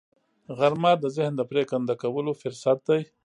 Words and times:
غرمه 0.57 0.91
د 0.99 1.05
ذهن 1.15 1.33
د 1.37 1.41
پرېکنده 1.51 1.93
کولو 2.01 2.31
فرصت 2.41 2.77
دی 2.89 3.01